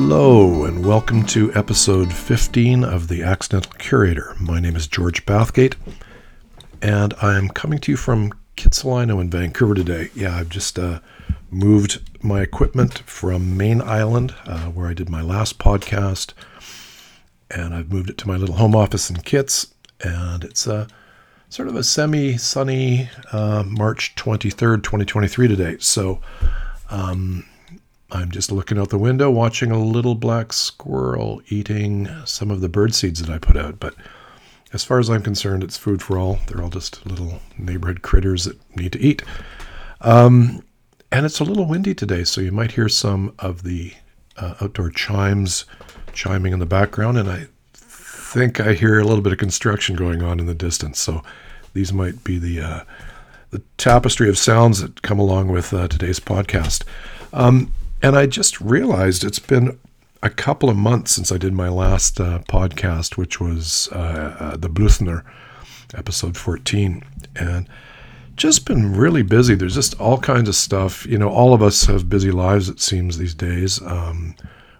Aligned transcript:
Hello, 0.00 0.64
and 0.64 0.86
welcome 0.86 1.26
to 1.26 1.52
episode 1.54 2.12
15 2.12 2.84
of 2.84 3.08
The 3.08 3.24
Accidental 3.24 3.72
Curator. 3.78 4.36
My 4.38 4.60
name 4.60 4.76
is 4.76 4.86
George 4.86 5.26
Bathgate, 5.26 5.74
and 6.80 7.14
I'm 7.20 7.48
coming 7.48 7.80
to 7.80 7.90
you 7.90 7.96
from 7.96 8.32
Kitsilano 8.56 9.20
in 9.20 9.28
Vancouver 9.28 9.74
today. 9.74 10.10
Yeah, 10.14 10.36
I've 10.36 10.50
just 10.50 10.78
uh, 10.78 11.00
moved 11.50 12.00
my 12.22 12.42
equipment 12.42 13.00
from 13.00 13.56
Mayne 13.56 13.82
Island, 13.82 14.36
uh, 14.46 14.66
where 14.66 14.86
I 14.86 14.94
did 14.94 15.10
my 15.10 15.20
last 15.20 15.58
podcast, 15.58 16.32
and 17.50 17.74
I've 17.74 17.90
moved 17.92 18.08
it 18.08 18.18
to 18.18 18.28
my 18.28 18.36
little 18.36 18.54
home 18.54 18.76
office 18.76 19.10
in 19.10 19.16
Kits, 19.16 19.74
and 20.00 20.44
it's 20.44 20.68
a 20.68 20.86
sort 21.48 21.66
of 21.66 21.74
a 21.74 21.82
semi-sunny 21.82 23.10
uh, 23.32 23.64
March 23.66 24.14
23rd, 24.14 24.84
2023 24.84 25.48
today. 25.48 25.76
So, 25.80 26.20
um, 26.88 27.44
I'm 28.10 28.30
just 28.30 28.50
looking 28.50 28.78
out 28.78 28.88
the 28.88 28.98
window 28.98 29.30
watching 29.30 29.70
a 29.70 29.78
little 29.78 30.14
black 30.14 30.52
squirrel 30.52 31.42
eating 31.48 32.08
some 32.24 32.50
of 32.50 32.60
the 32.60 32.68
bird 32.68 32.94
seeds 32.94 33.20
that 33.20 33.30
I 33.30 33.38
put 33.38 33.56
out. 33.56 33.78
But 33.78 33.94
as 34.72 34.82
far 34.82 34.98
as 34.98 35.10
I'm 35.10 35.22
concerned, 35.22 35.62
it's 35.62 35.76
food 35.76 36.02
for 36.02 36.18
all. 36.18 36.38
They're 36.46 36.62
all 36.62 36.70
just 36.70 37.04
little 37.04 37.40
neighborhood 37.58 38.02
critters 38.02 38.44
that 38.44 38.58
need 38.76 38.92
to 38.92 39.00
eat. 39.00 39.22
Um, 40.00 40.62
and 41.12 41.26
it's 41.26 41.40
a 41.40 41.44
little 41.44 41.66
windy 41.66 41.94
today, 41.94 42.24
so 42.24 42.40
you 42.40 42.52
might 42.52 42.72
hear 42.72 42.88
some 42.88 43.34
of 43.38 43.62
the 43.62 43.92
uh, 44.36 44.54
outdoor 44.60 44.90
chimes 44.90 45.66
chiming 46.12 46.52
in 46.52 46.58
the 46.58 46.66
background. 46.66 47.18
And 47.18 47.30
I 47.30 47.46
think 47.74 48.60
I 48.60 48.72
hear 48.74 48.98
a 48.98 49.04
little 49.04 49.22
bit 49.22 49.32
of 49.32 49.38
construction 49.38 49.96
going 49.96 50.22
on 50.22 50.40
in 50.40 50.46
the 50.46 50.54
distance. 50.54 50.98
So 50.98 51.22
these 51.74 51.92
might 51.92 52.24
be 52.24 52.38
the 52.38 52.60
uh, 52.60 52.84
the 53.50 53.62
tapestry 53.78 54.28
of 54.28 54.36
sounds 54.36 54.80
that 54.80 55.00
come 55.00 55.18
along 55.18 55.48
with 55.48 55.72
uh, 55.72 55.88
today's 55.88 56.20
podcast. 56.20 56.84
Um, 57.32 57.72
and 58.02 58.16
I 58.16 58.26
just 58.26 58.60
realized 58.60 59.24
it's 59.24 59.38
been 59.38 59.78
a 60.22 60.30
couple 60.30 60.68
of 60.68 60.76
months 60.76 61.12
since 61.12 61.30
I 61.30 61.38
did 61.38 61.52
my 61.52 61.68
last 61.68 62.20
uh, 62.20 62.40
podcast, 62.48 63.16
which 63.16 63.40
was 63.40 63.88
uh, 63.92 64.36
uh, 64.38 64.56
the 64.56 64.68
Bluthner, 64.68 65.24
episode 65.94 66.36
14. 66.36 67.02
And 67.36 67.68
just 68.36 68.66
been 68.66 68.94
really 68.94 69.22
busy. 69.22 69.54
There's 69.54 69.74
just 69.74 70.00
all 70.00 70.18
kinds 70.18 70.48
of 70.48 70.54
stuff. 70.54 71.06
You 71.06 71.18
know, 71.18 71.28
all 71.28 71.54
of 71.54 71.62
us 71.62 71.84
have 71.86 72.08
busy 72.08 72.30
lives, 72.30 72.68
it 72.68 72.80
seems, 72.80 73.18
these 73.18 73.34
days. 73.34 73.82
Um, 73.82 74.34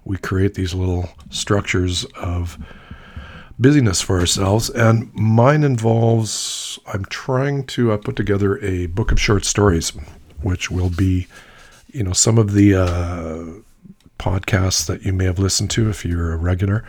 we 0.05 0.17
create 0.17 0.55
these 0.55 0.75
little 0.75 1.09
structures 1.31 2.05
of 2.17 2.57
busyness 3.59 4.01
for 4.01 4.21
ourselves. 4.21 4.71
And 4.71 5.13
mine 5.15 5.65
involves, 5.65 6.79
I'm 6.87 7.05
trying 7.07 7.67
to 7.67 7.93
uh, 7.93 7.97
put 7.97 8.17
together 8.17 8.59
a 8.65 8.87
book 8.87 9.11
of 9.13 9.21
short 9.21 9.45
stories, 9.45 9.91
which 10.43 10.71
will 10.71 10.91
be 10.91 11.27
you 11.89 12.03
know, 12.03 12.13
some 12.13 12.39
of 12.39 12.53
the 12.53 12.75
uh, 12.75 13.45
podcasts 14.19 14.87
that 14.87 15.03
you 15.03 15.13
may 15.13 15.25
have 15.25 15.39
listened 15.39 15.71
to 15.71 15.89
if 15.89 16.05
you're 16.05 16.33
a 16.33 16.37
regular, 16.37 16.85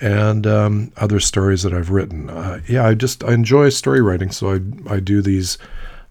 and 0.00 0.46
um, 0.46 0.92
other 0.96 1.20
stories 1.20 1.62
that 1.62 1.72
I've 1.72 1.90
written. 1.90 2.30
Uh, 2.30 2.60
yeah, 2.68 2.86
I 2.86 2.94
just 2.94 3.24
I 3.24 3.32
enjoy 3.32 3.68
story 3.70 4.00
writing, 4.00 4.30
so 4.30 4.54
I 4.54 4.94
I 4.94 5.00
do 5.00 5.22
these 5.22 5.58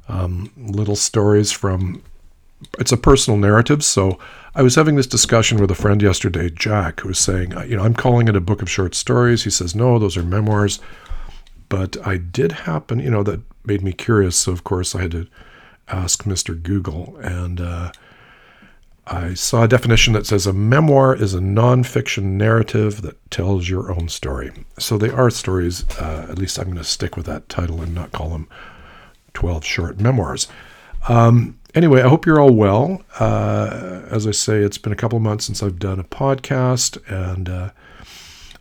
um, 0.08 0.52
little 0.58 0.95
stories 0.95 1.52
from. 1.52 2.02
It's 2.80 2.92
a 2.92 2.97
personal 2.97 3.38
narrative, 3.38 3.84
so 3.84 4.17
I 4.56 4.62
was 4.62 4.75
having 4.75 4.95
this 4.95 5.06
discussion 5.06 5.59
with 5.59 5.69
a 5.69 5.75
friend 5.75 6.02
yesterday, 6.02 6.50
Jack, 6.50 7.02
who 7.02 7.09
was 7.09 7.19
saying, 7.19 7.53
uh, 7.53 7.64
you 7.64 7.75
know, 7.75 7.84
I'm 7.84 7.94
calling 7.94 8.30
it 8.30 8.38
a 8.38 8.42
book 8.42 8.62
of 8.62 8.69
short 8.69 8.95
stories. 8.95 9.44
He 9.44 9.50
says, 9.50 9.75
no, 9.75 10.00
those 10.00 10.16
are 10.16 10.23
memoirs. 10.23 10.80
But 11.67 11.97
I 12.08 12.16
did 12.16 12.53
happen, 12.53 13.00
you 13.00 13.09
know, 13.09 13.22
that 13.24 13.41
made 13.66 13.84
me 13.84 13.91
curious. 13.91 14.38
So 14.38 14.53
of 14.53 14.63
course 14.63 14.96
I 14.96 15.02
had 15.02 15.12
to 15.12 15.28
ask 15.88 16.23
Mr. 16.23 16.62
Google, 16.62 17.18
and 17.22 17.62
uh, 17.62 17.91
I 19.07 19.35
saw 19.35 19.63
a 19.63 19.68
definition 19.68 20.13
that 20.13 20.25
says 20.25 20.47
a 20.47 20.53
memoir 20.53 21.16
is 21.16 21.34
a 21.34 21.40
nonfiction 21.40 22.23
narrative 22.23 23.01
that 23.03 23.29
tells 23.29 23.69
your 23.69 23.91
own 23.91 24.09
story. 24.09 24.51
So 24.79 24.97
they 24.97 25.09
are 25.09 25.29
stories. 25.29 25.85
Uh, 26.00 26.28
at 26.29 26.40
least 26.40 26.57
I'm 26.57 26.66
going 26.66 26.78
to 26.78 26.84
stick 26.84 27.16
with 27.16 27.28
that 27.28 27.47
title 27.47 27.81
and 27.81 27.94
not 27.94 28.12
call 28.12 28.29
them 28.29 28.47
12 29.35 29.63
short 29.63 30.00
memoirs. 30.00 30.47
Um, 31.07 31.59
anyway, 31.75 32.02
I 32.02 32.07
hope 32.07 32.25
you're 32.25 32.40
all 32.40 32.56
well. 32.56 33.03
Uh, 33.19 34.02
as 34.09 34.25
I 34.25 34.31
say, 34.31 34.57
it's 34.59 34.79
been 34.79 34.94
a 34.94 34.96
couple 34.96 35.19
months 35.19 35.46
since 35.46 35.62
I've 35.62 35.78
done 35.78 36.00
a 36.00 36.03
podcast, 36.03 36.97
and 37.07 37.47
uh, 37.47 37.69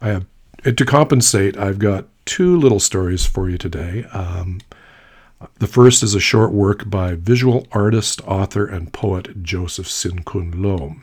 I 0.03 0.09
have 0.09 0.27
to 0.63 0.85
compensate. 0.85 1.57
I've 1.57 1.79
got 1.79 2.07
two 2.27 2.59
little 2.59 2.81
stories 2.81 3.25
for 3.25 3.49
you 3.49 3.57
today. 3.57 4.05
Um, 4.13 4.61
the 5.59 5.67
first 5.67 6.03
is 6.03 6.15
a 6.15 6.21
short 6.21 6.53
work 6.53 6.89
by 6.89 7.15
visual 7.15 7.67
artist, 7.73 8.21
author, 8.27 8.67
and 8.67 8.93
poet 8.93 9.43
Joseph 9.43 9.87
Synn 9.87 10.25
Kune 10.25 10.63
Loh 10.63 10.97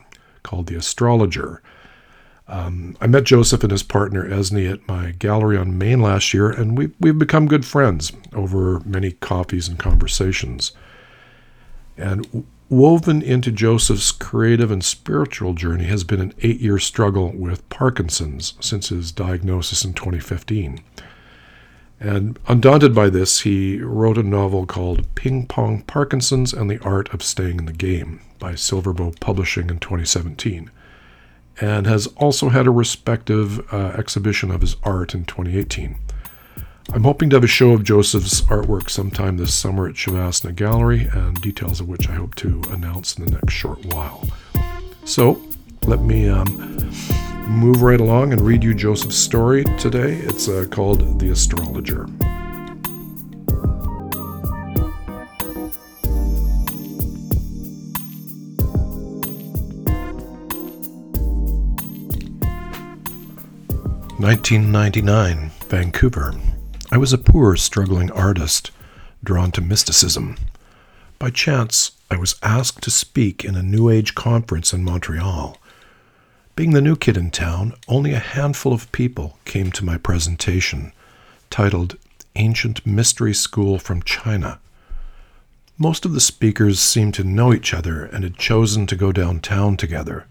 called 0.43 0.67
The 0.67 0.75
Astrologer. 0.75 1.61
Um, 2.47 2.97
I 2.99 3.07
met 3.07 3.23
Joseph 3.23 3.63
and 3.63 3.71
his 3.71 3.83
partner 3.83 4.27
Esney 4.27 4.71
at 4.71 4.85
my 4.87 5.11
gallery 5.11 5.57
on 5.57 5.77
Main 5.77 6.01
last 6.01 6.33
year, 6.33 6.49
and 6.49 6.77
we've, 6.77 6.93
we've 6.99 7.17
become 7.17 7.47
good 7.47 7.65
friends 7.65 8.11
over 8.33 8.81
many 8.81 9.11
coffees 9.11 9.67
and 9.69 9.79
conversations. 9.79 10.73
And 11.95 12.45
woven 12.69 13.21
into 13.21 13.51
Joseph's 13.51 14.11
creative 14.11 14.71
and 14.71 14.83
spiritual 14.83 15.53
journey 15.53 15.85
has 15.85 16.03
been 16.03 16.19
an 16.19 16.33
eight 16.41 16.59
year 16.59 16.79
struggle 16.79 17.31
with 17.35 17.67
Parkinson's 17.69 18.53
since 18.59 18.89
his 18.89 19.11
diagnosis 19.11 19.85
in 19.85 19.93
2015. 19.93 20.83
And 22.01 22.39
undaunted 22.47 22.95
by 22.95 23.11
this, 23.11 23.41
he 23.41 23.79
wrote 23.79 24.17
a 24.17 24.23
novel 24.23 24.65
called 24.65 25.05
Ping 25.13 25.45
Pong 25.45 25.83
Parkinson's 25.83 26.51
and 26.51 26.67
the 26.67 26.79
Art 26.79 27.13
of 27.13 27.21
Staying 27.21 27.59
in 27.59 27.65
the 27.65 27.73
Game 27.73 28.21
by 28.39 28.53
Silverbow 28.53 29.19
Publishing 29.19 29.69
in 29.69 29.77
2017, 29.77 30.71
and 31.61 31.85
has 31.85 32.07
also 32.17 32.49
had 32.49 32.65
a 32.65 32.71
respective 32.71 33.71
uh, 33.71 33.93
exhibition 33.95 34.49
of 34.49 34.61
his 34.61 34.77
art 34.81 35.13
in 35.13 35.25
2018. 35.25 35.95
I'm 36.91 37.03
hoping 37.03 37.29
to 37.29 37.35
have 37.35 37.43
a 37.43 37.47
show 37.47 37.73
of 37.73 37.83
Joseph's 37.83 38.41
artwork 38.41 38.89
sometime 38.89 39.37
this 39.37 39.53
summer 39.53 39.87
at 39.87 39.93
Shavasana 39.93 40.55
Gallery, 40.55 41.07
and 41.13 41.39
details 41.39 41.79
of 41.79 41.87
which 41.87 42.09
I 42.09 42.13
hope 42.13 42.33
to 42.35 42.63
announce 42.71 43.15
in 43.15 43.25
the 43.25 43.31
next 43.31 43.53
short 43.53 43.85
while. 43.85 44.27
So, 45.05 45.39
let 45.85 45.99
me 45.99 46.27
um, 46.27 46.79
move 47.51 47.81
right 47.81 48.01
along 48.01 48.33
and 48.33 48.41
read 48.41 48.63
you 48.63 48.73
Joseph's 48.73 49.17
story 49.17 49.63
today. 49.77 50.13
It's 50.15 50.47
uh, 50.47 50.65
called 50.71 51.19
The 51.19 51.29
Astrologer. 51.29 52.07
Nineteen 64.19 64.71
ninety 64.71 65.01
nine, 65.01 65.51
Vancouver. 65.67 66.35
I 66.91 66.97
was 66.97 67.11
a 67.11 67.17
poor, 67.17 67.55
struggling 67.57 68.11
artist, 68.11 68.71
drawn 69.23 69.51
to 69.53 69.61
mysticism. 69.61 70.37
By 71.17 71.31
chance, 71.31 71.91
I 72.09 72.17
was 72.17 72.35
asked 72.43 72.83
to 72.83 72.91
speak 72.91 73.43
in 73.43 73.55
a 73.55 73.63
New 73.63 73.89
Age 73.89 74.13
conference 74.13 74.73
in 74.73 74.83
Montreal. 74.83 75.57
Being 76.53 76.71
the 76.71 76.81
new 76.81 76.97
kid 76.97 77.15
in 77.15 77.31
town, 77.31 77.73
only 77.87 78.11
a 78.11 78.19
handful 78.19 78.73
of 78.73 78.91
people 78.91 79.39
came 79.45 79.71
to 79.71 79.85
my 79.85 79.97
presentation, 79.97 80.91
titled 81.49 81.95
Ancient 82.35 82.85
Mystery 82.85 83.33
School 83.33 83.79
from 83.79 84.03
China. 84.03 84.59
Most 85.77 86.03
of 86.03 86.13
the 86.13 86.19
speakers 86.19 86.81
seemed 86.81 87.13
to 87.13 87.23
know 87.23 87.53
each 87.53 87.73
other 87.73 88.03
and 88.03 88.25
had 88.25 88.35
chosen 88.37 88.85
to 88.87 88.97
go 88.97 89.13
downtown 89.13 89.77
together. 89.77 90.25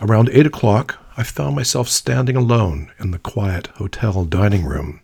Around 0.00 0.28
eight 0.32 0.44
o'clock, 0.44 0.98
I 1.16 1.22
found 1.22 1.54
myself 1.54 1.88
standing 1.88 2.36
alone 2.36 2.90
in 2.98 3.12
the 3.12 3.20
quiet 3.20 3.68
hotel 3.76 4.24
dining 4.24 4.64
room. 4.64 5.00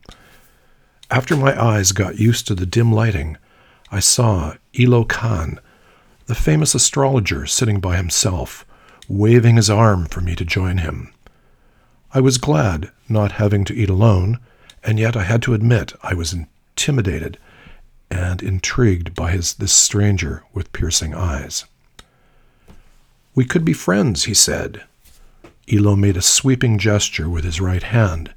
After 1.12 1.36
my 1.36 1.58
eyes 1.58 1.92
got 1.92 2.18
used 2.18 2.48
to 2.48 2.56
the 2.56 2.66
dim 2.66 2.92
lighting, 2.92 3.36
I 3.92 4.00
saw 4.00 4.54
Elo 4.76 5.04
Khan, 5.04 5.60
the 6.26 6.34
famous 6.34 6.74
astrologer, 6.74 7.46
sitting 7.46 7.78
by 7.78 7.96
himself 7.96 8.66
waving 9.08 9.56
his 9.56 9.70
arm 9.70 10.06
for 10.06 10.20
me 10.20 10.34
to 10.36 10.44
join 10.44 10.78
him. 10.78 11.12
I 12.14 12.20
was 12.20 12.38
glad, 12.38 12.90
not 13.08 13.32
having 13.32 13.64
to 13.64 13.74
eat 13.74 13.88
alone, 13.90 14.38
and 14.84 14.98
yet 14.98 15.16
I 15.16 15.22
had 15.22 15.42
to 15.42 15.54
admit 15.54 15.92
I 16.02 16.14
was 16.14 16.32
intimidated 16.34 17.38
and 18.10 18.42
intrigued 18.42 19.14
by 19.14 19.30
his, 19.30 19.54
this 19.54 19.72
stranger 19.72 20.44
with 20.52 20.72
piercing 20.72 21.14
eyes. 21.14 21.64
We 23.34 23.46
could 23.46 23.64
be 23.64 23.72
friends, 23.72 24.24
he 24.24 24.34
said. 24.34 24.82
Elo 25.70 25.96
made 25.96 26.18
a 26.18 26.22
sweeping 26.22 26.76
gesture 26.76 27.30
with 27.30 27.44
his 27.44 27.60
right 27.60 27.82
hand. 27.82 28.34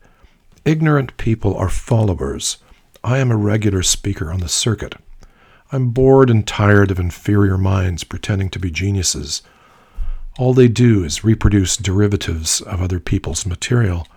Ignorant 0.63 1.17
people 1.17 1.55
are 1.55 1.69
followers. 1.69 2.57
I 3.03 3.17
am 3.17 3.31
a 3.31 3.37
regular 3.37 3.83
speaker 3.83 4.31
on 4.31 4.39
the 4.39 4.47
circuit. 4.47 4.95
I'm 5.71 5.89
bored 5.89 6.29
and 6.29 6.47
tired 6.47 6.91
of 6.91 6.99
inferior 6.99 7.57
minds 7.57 8.05
pretending 8.05 8.49
to 8.51 8.59
be 8.59 8.71
geniuses. 8.71 9.41
All 10.37 10.53
they 10.53 10.67
do 10.67 11.03
is 11.03 11.23
reproduce 11.23 11.77
derivatives 11.77 12.59
of 12.61 12.81
other 12.81 12.99
people's 12.99 13.45
material. 13.45 14.07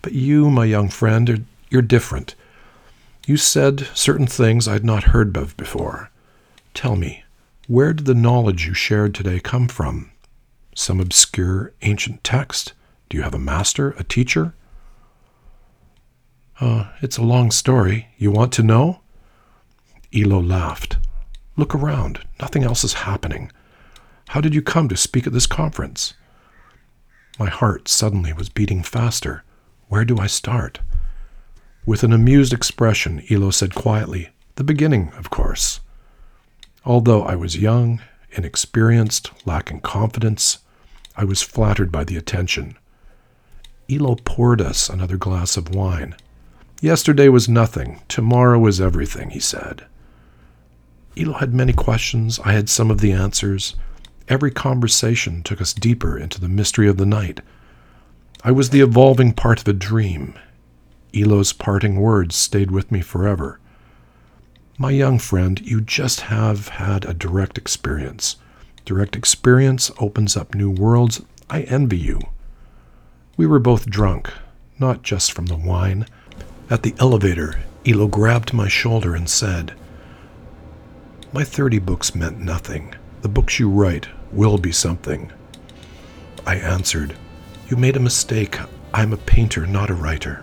But 0.00 0.12
you, 0.12 0.50
my 0.50 0.64
young 0.64 0.88
friend, 0.88 1.28
are, 1.28 1.38
you're 1.68 1.82
different. 1.82 2.34
You 3.26 3.36
said 3.36 3.86
certain 3.94 4.26
things 4.26 4.66
I'd 4.66 4.84
not 4.84 5.04
heard 5.04 5.36
of 5.36 5.56
before. 5.58 6.10
Tell 6.72 6.96
me, 6.96 7.24
where 7.66 7.92
did 7.92 8.06
the 8.06 8.14
knowledge 8.14 8.66
you 8.66 8.72
shared 8.72 9.14
today 9.14 9.38
come 9.38 9.68
from? 9.68 10.10
Some 10.74 10.98
obscure 10.98 11.72
ancient 11.82 12.24
text? 12.24 12.72
Do 13.10 13.18
you 13.18 13.22
have 13.22 13.34
a 13.34 13.38
master, 13.38 13.90
a 13.98 14.04
teacher? 14.04 14.54
Uh, 16.58 16.90
it's 17.02 17.18
a 17.18 17.22
long 17.22 17.50
story. 17.50 18.08
You 18.16 18.30
want 18.30 18.52
to 18.54 18.62
know? 18.62 19.00
Elo 20.14 20.40
laughed. 20.40 20.96
Look 21.56 21.74
around. 21.74 22.20
Nothing 22.40 22.64
else 22.64 22.82
is 22.82 22.94
happening. 22.94 23.52
How 24.30 24.40
did 24.40 24.54
you 24.54 24.62
come 24.62 24.88
to 24.88 24.96
speak 24.96 25.26
at 25.26 25.32
this 25.32 25.48
conference? 25.48 26.14
My 27.36 27.48
heart 27.48 27.88
suddenly 27.88 28.32
was 28.32 28.48
beating 28.48 28.84
faster. 28.84 29.42
Where 29.88 30.04
do 30.04 30.18
I 30.18 30.28
start? 30.28 30.78
With 31.84 32.04
an 32.04 32.12
amused 32.12 32.52
expression, 32.52 33.24
Elo 33.28 33.50
said 33.50 33.74
quietly, 33.74 34.28
The 34.54 34.62
beginning, 34.62 35.12
of 35.14 35.30
course. 35.30 35.80
Although 36.84 37.24
I 37.24 37.34
was 37.34 37.58
young, 37.58 38.02
inexperienced, 38.30 39.32
lacking 39.46 39.80
confidence, 39.80 40.60
I 41.16 41.24
was 41.24 41.42
flattered 41.42 41.90
by 41.90 42.04
the 42.04 42.16
attention. 42.16 42.78
Elo 43.90 44.14
poured 44.14 44.60
us 44.60 44.88
another 44.88 45.16
glass 45.16 45.56
of 45.56 45.74
wine. 45.74 46.14
Yesterday 46.80 47.28
was 47.28 47.48
nothing, 47.48 48.00
tomorrow 48.06 48.64
is 48.68 48.80
everything, 48.80 49.30
he 49.30 49.40
said. 49.40 49.86
Elo 51.16 51.32
had 51.32 51.52
many 51.52 51.72
questions, 51.72 52.38
I 52.44 52.52
had 52.52 52.68
some 52.68 52.92
of 52.92 53.00
the 53.00 53.10
answers. 53.10 53.74
Every 54.30 54.52
conversation 54.52 55.42
took 55.42 55.60
us 55.60 55.74
deeper 55.74 56.16
into 56.16 56.40
the 56.40 56.48
mystery 56.48 56.86
of 56.88 56.98
the 56.98 57.04
night. 57.04 57.40
I 58.44 58.52
was 58.52 58.70
the 58.70 58.80
evolving 58.80 59.32
part 59.32 59.60
of 59.60 59.66
a 59.66 59.72
dream. 59.72 60.38
Elo's 61.12 61.52
parting 61.52 61.96
words 61.96 62.36
stayed 62.36 62.70
with 62.70 62.92
me 62.92 63.00
forever. 63.00 63.58
My 64.78 64.92
young 64.92 65.18
friend, 65.18 65.60
you 65.60 65.80
just 65.80 66.20
have 66.20 66.68
had 66.68 67.04
a 67.04 67.12
direct 67.12 67.58
experience. 67.58 68.36
Direct 68.84 69.16
experience 69.16 69.90
opens 69.98 70.36
up 70.36 70.54
new 70.54 70.70
worlds. 70.70 71.20
I 71.50 71.62
envy 71.62 71.98
you. 71.98 72.20
We 73.36 73.48
were 73.48 73.58
both 73.58 73.90
drunk, 73.90 74.32
not 74.78 75.02
just 75.02 75.32
from 75.32 75.46
the 75.46 75.56
wine. 75.56 76.06
At 76.70 76.84
the 76.84 76.94
elevator, 77.00 77.62
Elo 77.84 78.06
grabbed 78.06 78.52
my 78.52 78.68
shoulder 78.68 79.16
and 79.16 79.28
said, 79.28 79.74
My 81.32 81.42
30 81.42 81.80
books 81.80 82.14
meant 82.14 82.38
nothing. 82.38 82.94
The 83.22 83.28
books 83.28 83.58
you 83.58 83.68
write 83.68 84.06
will 84.32 84.58
be 84.58 84.72
something. 84.72 85.32
I 86.46 86.56
answered, 86.56 87.16
You 87.68 87.76
made 87.76 87.96
a 87.96 88.00
mistake. 88.00 88.58
I'm 88.92 89.12
a 89.12 89.16
painter, 89.16 89.66
not 89.66 89.90
a 89.90 89.94
writer. 89.94 90.42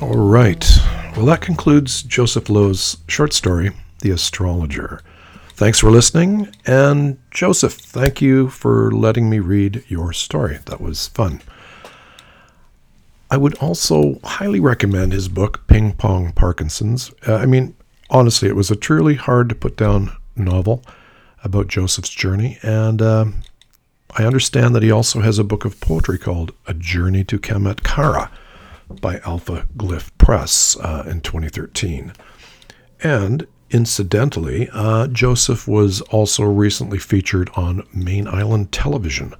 All 0.00 0.16
right. 0.16 0.66
Well, 1.16 1.26
that 1.26 1.40
concludes 1.40 2.02
Joseph 2.02 2.48
Loh's 2.48 2.98
short 3.08 3.32
story, 3.32 3.72
The 4.00 4.10
Astrologer. 4.10 5.02
Thanks 5.50 5.80
for 5.80 5.90
listening. 5.90 6.54
And 6.64 7.18
Joseph, 7.32 7.74
thank 7.74 8.22
you 8.22 8.48
for 8.48 8.92
letting 8.92 9.28
me 9.28 9.40
read 9.40 9.82
your 9.88 10.12
story. 10.12 10.60
That 10.66 10.80
was 10.80 11.08
fun. 11.08 11.42
I 13.30 13.36
would 13.36 13.56
also 13.58 14.20
highly 14.24 14.60
recommend 14.60 15.12
his 15.12 15.28
book, 15.28 15.66
Ping 15.66 15.92
Pong 15.92 16.32
Parkinson's. 16.32 17.12
Uh, 17.26 17.34
I 17.34 17.46
mean, 17.46 17.74
honestly, 18.10 18.48
it 18.48 18.56
was 18.56 18.70
a 18.70 18.76
truly 18.76 19.16
hard 19.16 19.48
to 19.50 19.54
put 19.54 19.76
down 19.76 20.12
novel 20.34 20.82
about 21.44 21.68
Joseph's 21.68 22.10
journey. 22.10 22.58
And 22.62 23.02
uh, 23.02 23.26
I 24.16 24.24
understand 24.24 24.74
that 24.74 24.82
he 24.82 24.90
also 24.90 25.20
has 25.20 25.38
a 25.38 25.44
book 25.44 25.64
of 25.64 25.80
poetry 25.80 26.18
called 26.18 26.52
A 26.66 26.74
Journey 26.74 27.24
to 27.24 27.38
Kara 27.38 28.30
by 29.00 29.18
Alpha 29.20 29.66
Glyph 29.76 30.10
Press 30.16 30.76
uh, 30.78 31.04
in 31.06 31.20
2013. 31.20 32.12
And 33.02 33.46
incidentally, 33.70 34.70
uh, 34.72 35.06
Joseph 35.08 35.68
was 35.68 36.00
also 36.02 36.44
recently 36.44 36.98
featured 36.98 37.50
on 37.54 37.86
Mayne 37.92 38.26
Island 38.26 38.72
Television, 38.72 39.34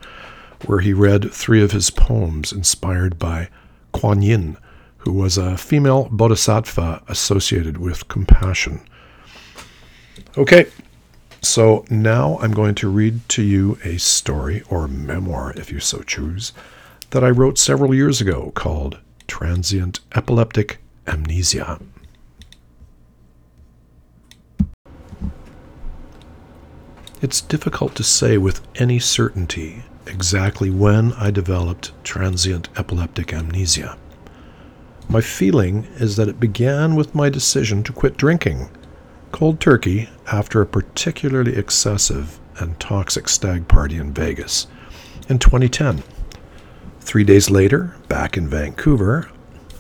where 0.67 0.81
he 0.81 0.93
read 0.93 1.33
three 1.33 1.63
of 1.63 1.73
his 1.73 1.89
poems 1.89 2.53
inspired 2.53 3.19
by 3.19 3.49
Kuan 3.93 4.23
Yin, 4.23 4.57
who 4.99 5.13
was 5.13 5.39
a 5.39 5.57
female 5.57 6.09
bodhisattva 6.11 7.03
associated 7.09 7.79
with 7.79 8.09
compassion. 8.09 8.81
Okay, 10.37 10.67
so 11.41 11.85
now 11.89 12.39
I'm 12.41 12.53
going 12.53 12.75
to 12.77 12.89
read 12.89 13.29
to 13.31 13.43
you 13.43 13.79
a 13.85 13.99
story, 13.99 14.63
or 14.69 14.89
memoir 14.89 15.53
if 15.57 15.71
you 15.73 15.81
so 15.81 16.03
choose, 16.03 16.53
that 17.11 17.25
I 17.25 17.31
wrote 17.31 17.59
several 17.59 17.95
years 17.95 18.21
ago 18.21 18.53
called 18.55 18.99
transient 19.27 20.01
epileptic 20.15 20.79
amnesia. 21.07 21.81
It's 27.21 27.41
difficult 27.41 27.97
to 27.97 28.05
say 28.05 28.39
with 28.39 28.61
any 28.77 28.99
certainty 28.99 29.83
exactly 30.09 30.71
when 30.71 31.13
I 31.13 31.31
developed 31.31 31.93
transient 32.03 32.69
epileptic 32.77 33.33
amnesia. 33.33 33.97
My 35.09 35.21
feeling 35.21 35.85
is 35.97 36.17
that 36.17 36.29
it 36.29 36.41
began 36.41 36.95
with 36.95 37.15
my 37.15 37.29
decision 37.29 37.83
to 37.85 37.93
quit 37.93 38.17
drinking 38.17 38.71
cold 39.33 39.61
turkey 39.61 40.09
after 40.33 40.61
a 40.61 40.67
particularly 40.67 41.57
excessive 41.57 42.41
and 42.59 42.79
toxic 42.81 43.29
stag 43.29 43.69
party 43.69 43.97
in 43.97 44.13
Vegas 44.13 44.67
in 45.29 45.39
2010. 45.39 46.03
Three 47.01 47.25
days 47.25 47.51
later, 47.51 47.95
back 48.09 48.37
in 48.37 48.49
Vancouver, 48.49 49.31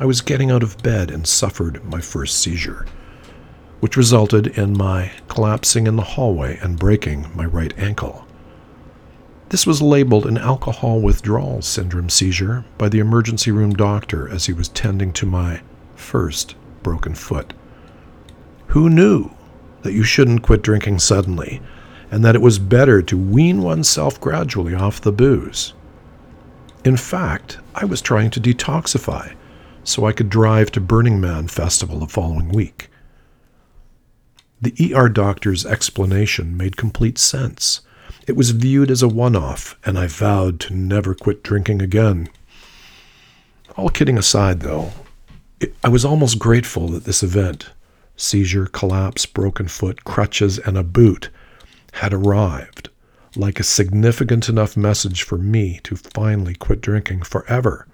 I 0.00 0.04
was 0.04 0.20
getting 0.20 0.50
out 0.50 0.62
of 0.62 0.82
bed 0.82 1.10
and 1.10 1.26
suffered 1.26 1.84
my 1.84 2.00
first 2.00 2.38
seizure, 2.38 2.86
which 3.80 3.96
resulted 3.96 4.58
in 4.58 4.76
my 4.76 5.10
collapsing 5.28 5.86
in 5.86 5.96
the 5.96 6.02
hallway 6.02 6.58
and 6.62 6.78
breaking 6.78 7.30
my 7.34 7.44
right 7.44 7.76
ankle. 7.78 8.27
This 9.50 9.66
was 9.66 9.80
labeled 9.80 10.26
an 10.26 10.36
alcohol 10.36 11.00
withdrawal 11.00 11.62
syndrome 11.62 12.10
seizure 12.10 12.66
by 12.76 12.90
the 12.90 12.98
emergency 12.98 13.50
room 13.50 13.72
doctor 13.72 14.28
as 14.28 14.44
he 14.44 14.52
was 14.52 14.68
tending 14.68 15.12
to 15.14 15.26
my 15.26 15.62
first 15.96 16.54
broken 16.82 17.14
foot. 17.14 17.54
Who 18.68 18.90
knew 18.90 19.30
that 19.82 19.94
you 19.94 20.02
shouldn't 20.02 20.42
quit 20.42 20.60
drinking 20.60 20.98
suddenly 20.98 21.62
and 22.10 22.22
that 22.24 22.34
it 22.34 22.42
was 22.42 22.58
better 22.58 23.00
to 23.00 23.16
wean 23.16 23.62
oneself 23.62 24.20
gradually 24.20 24.74
off 24.74 25.00
the 25.00 25.12
booze? 25.12 25.72
In 26.84 26.98
fact, 26.98 27.58
I 27.74 27.86
was 27.86 28.02
trying 28.02 28.30
to 28.30 28.40
detoxify 28.40 29.34
so 29.82 30.04
I 30.04 30.12
could 30.12 30.28
drive 30.28 30.70
to 30.72 30.80
Burning 30.80 31.20
Man 31.20 31.48
Festival 31.48 32.00
the 32.00 32.06
following 32.06 32.50
week. 32.50 32.90
The 34.60 34.94
ER 34.94 35.08
doctor's 35.08 35.64
explanation 35.64 36.56
made 36.56 36.76
complete 36.76 37.16
sense. 37.16 37.80
It 38.28 38.36
was 38.36 38.50
viewed 38.50 38.90
as 38.90 39.00
a 39.00 39.08
one 39.08 39.34
off, 39.34 39.78
and 39.86 39.98
I 39.98 40.06
vowed 40.06 40.60
to 40.60 40.74
never 40.74 41.14
quit 41.14 41.42
drinking 41.42 41.80
again. 41.80 42.28
All 43.74 43.88
kidding 43.88 44.18
aside, 44.18 44.60
though, 44.60 44.92
it, 45.60 45.74
I 45.82 45.88
was 45.88 46.04
almost 46.04 46.38
grateful 46.38 46.88
that 46.88 47.04
this 47.04 47.22
event 47.22 47.70
seizure, 48.16 48.66
collapse, 48.66 49.24
broken 49.24 49.66
foot, 49.66 50.04
crutches, 50.04 50.58
and 50.58 50.76
a 50.76 50.82
boot 50.82 51.30
had 51.94 52.12
arrived 52.12 52.90
like 53.34 53.58
a 53.58 53.64
significant 53.64 54.50
enough 54.50 54.76
message 54.76 55.22
for 55.22 55.38
me 55.38 55.80
to 55.84 55.96
finally 55.96 56.54
quit 56.54 56.82
drinking 56.82 57.22
forever. 57.22 57.86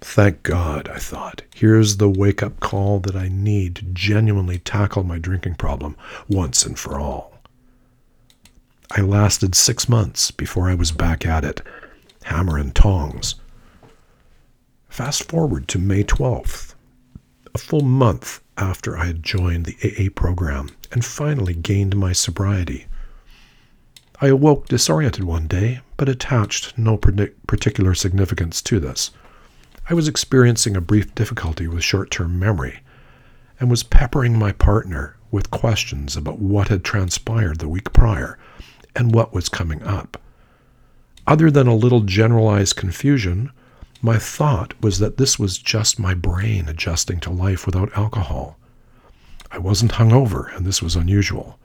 Thank 0.00 0.42
God, 0.42 0.88
I 0.88 0.98
thought. 0.98 1.42
Here's 1.54 1.98
the 1.98 2.08
wake 2.08 2.42
up 2.42 2.60
call 2.60 2.98
that 3.00 3.16
I 3.16 3.28
need 3.28 3.76
to 3.76 3.82
genuinely 3.82 4.58
tackle 4.58 5.02
my 5.02 5.18
drinking 5.18 5.56
problem 5.56 5.96
once 6.28 6.64
and 6.64 6.78
for 6.78 6.98
all. 6.98 7.33
I 8.90 9.00
lasted 9.00 9.54
six 9.54 9.88
months 9.88 10.30
before 10.30 10.68
I 10.68 10.74
was 10.74 10.92
back 10.92 11.26
at 11.26 11.44
it, 11.44 11.62
hammer 12.24 12.58
and 12.58 12.74
tongs. 12.74 13.36
Fast 14.88 15.28
forward 15.28 15.66
to 15.68 15.78
May 15.78 16.04
12th, 16.04 16.74
a 17.54 17.58
full 17.58 17.80
month 17.80 18.40
after 18.56 18.96
I 18.96 19.06
had 19.06 19.22
joined 19.22 19.66
the 19.66 19.76
AA 19.82 20.10
program 20.14 20.70
and 20.92 21.04
finally 21.04 21.54
gained 21.54 21.96
my 21.96 22.12
sobriety. 22.12 22.86
I 24.20 24.28
awoke 24.28 24.68
disoriented 24.68 25.24
one 25.24 25.48
day, 25.48 25.80
but 25.96 26.08
attached 26.08 26.78
no 26.78 26.96
particular 26.96 27.94
significance 27.94 28.62
to 28.62 28.78
this. 28.78 29.10
I 29.90 29.94
was 29.94 30.08
experiencing 30.08 30.76
a 30.76 30.80
brief 30.80 31.14
difficulty 31.14 31.66
with 31.66 31.82
short 31.82 32.10
term 32.10 32.38
memory 32.38 32.80
and 33.58 33.70
was 33.70 33.82
peppering 33.82 34.38
my 34.38 34.52
partner 34.52 35.16
with 35.30 35.50
questions 35.50 36.16
about 36.16 36.38
what 36.38 36.68
had 36.68 36.84
transpired 36.84 37.58
the 37.58 37.68
week 37.68 37.92
prior 37.92 38.38
and 38.96 39.14
what 39.14 39.32
was 39.32 39.48
coming 39.48 39.82
up. 39.82 40.20
Other 41.26 41.50
than 41.50 41.66
a 41.66 41.74
little 41.74 42.02
generalized 42.02 42.76
confusion, 42.76 43.50
my 44.02 44.18
thought 44.18 44.74
was 44.82 44.98
that 44.98 45.16
this 45.16 45.38
was 45.38 45.56
just 45.56 45.98
my 45.98 46.12
brain 46.12 46.68
adjusting 46.68 47.20
to 47.20 47.30
life 47.30 47.64
without 47.64 47.96
alcohol. 47.96 48.58
I 49.50 49.58
wasn't 49.58 49.92
hungover, 49.92 50.54
and 50.54 50.66
this 50.66 50.82
was 50.82 50.96
unusual. 50.96 51.58